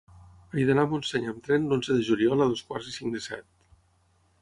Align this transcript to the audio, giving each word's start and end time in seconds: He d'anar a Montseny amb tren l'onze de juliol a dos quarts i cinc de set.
He 0.59 0.63
d'anar 0.69 0.85
a 0.87 0.91
Montseny 0.93 1.27
amb 1.33 1.45
tren 1.49 1.69
l'onze 1.73 1.99
de 1.99 2.07
juliol 2.09 2.43
a 2.47 2.51
dos 2.55 2.67
quarts 2.71 2.91
i 2.93 2.99
cinc 2.99 3.19
de 3.19 3.25
set. 3.31 3.51